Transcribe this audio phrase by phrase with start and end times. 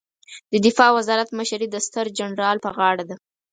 [0.51, 3.15] د دفاع وزارت مشري د ستر جنرال په غاړه ده